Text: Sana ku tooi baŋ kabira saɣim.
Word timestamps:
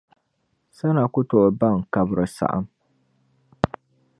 Sana 0.77 1.03
ku 1.13 1.19
tooi 1.29 1.51
baŋ 1.59 1.75
kabira 1.93 2.25
saɣim. 2.35 2.65